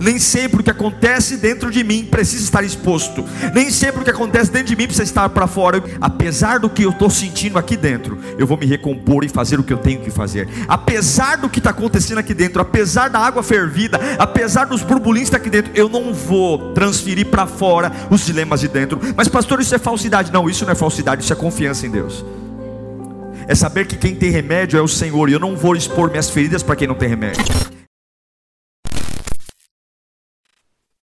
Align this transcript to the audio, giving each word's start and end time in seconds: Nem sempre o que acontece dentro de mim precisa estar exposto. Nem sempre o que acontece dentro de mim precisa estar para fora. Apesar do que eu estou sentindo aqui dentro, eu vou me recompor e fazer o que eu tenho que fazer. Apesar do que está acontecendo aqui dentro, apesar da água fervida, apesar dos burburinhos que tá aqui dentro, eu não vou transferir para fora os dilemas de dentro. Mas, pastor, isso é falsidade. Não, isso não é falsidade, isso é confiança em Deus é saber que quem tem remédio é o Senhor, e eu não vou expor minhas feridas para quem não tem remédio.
Nem 0.00 0.18
sempre 0.18 0.60
o 0.60 0.64
que 0.64 0.70
acontece 0.70 1.36
dentro 1.36 1.70
de 1.70 1.84
mim 1.84 2.04
precisa 2.04 2.42
estar 2.42 2.64
exposto. 2.64 3.24
Nem 3.54 3.70
sempre 3.70 4.00
o 4.00 4.04
que 4.04 4.10
acontece 4.10 4.50
dentro 4.50 4.68
de 4.68 4.76
mim 4.76 4.84
precisa 4.84 5.04
estar 5.04 5.28
para 5.28 5.46
fora. 5.46 5.82
Apesar 6.00 6.58
do 6.58 6.70
que 6.70 6.82
eu 6.82 6.90
estou 6.90 7.10
sentindo 7.10 7.58
aqui 7.58 7.76
dentro, 7.76 8.18
eu 8.38 8.46
vou 8.46 8.56
me 8.56 8.64
recompor 8.64 9.24
e 9.24 9.28
fazer 9.28 9.60
o 9.60 9.62
que 9.62 9.72
eu 9.72 9.78
tenho 9.78 10.00
que 10.00 10.10
fazer. 10.10 10.48
Apesar 10.66 11.36
do 11.36 11.50
que 11.50 11.58
está 11.58 11.70
acontecendo 11.70 12.18
aqui 12.18 12.32
dentro, 12.32 12.62
apesar 12.62 13.10
da 13.10 13.18
água 13.18 13.42
fervida, 13.42 14.00
apesar 14.18 14.64
dos 14.64 14.82
burburinhos 14.82 15.28
que 15.28 15.32
tá 15.32 15.36
aqui 15.36 15.50
dentro, 15.50 15.70
eu 15.74 15.88
não 15.88 16.14
vou 16.14 16.72
transferir 16.72 17.26
para 17.26 17.46
fora 17.46 17.92
os 18.10 18.24
dilemas 18.24 18.60
de 18.60 18.68
dentro. 18.68 18.98
Mas, 19.14 19.28
pastor, 19.28 19.60
isso 19.60 19.74
é 19.74 19.78
falsidade. 19.78 20.32
Não, 20.32 20.48
isso 20.48 20.64
não 20.64 20.72
é 20.72 20.74
falsidade, 20.74 21.22
isso 21.22 21.32
é 21.32 21.36
confiança 21.36 21.86
em 21.86 21.90
Deus 21.90 22.24
é 23.48 23.54
saber 23.56 23.84
que 23.84 23.96
quem 23.96 24.14
tem 24.14 24.30
remédio 24.30 24.78
é 24.78 24.82
o 24.82 24.86
Senhor, 24.86 25.28
e 25.28 25.32
eu 25.32 25.40
não 25.40 25.56
vou 25.56 25.74
expor 25.74 26.08
minhas 26.08 26.30
feridas 26.30 26.62
para 26.62 26.76
quem 26.76 26.86
não 26.86 26.94
tem 26.94 27.08
remédio. 27.08 27.42